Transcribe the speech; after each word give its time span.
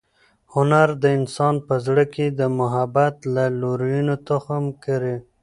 هنر 0.53 0.89
د 1.03 1.05
انسان 1.17 1.55
په 1.67 1.75
زړه 1.85 2.03
کې 2.13 2.25
د 2.39 2.41
محبت 2.59 3.15
او 3.27 3.35
لورینې 3.61 4.15
تخم 4.27 4.63
کري. 4.83 5.15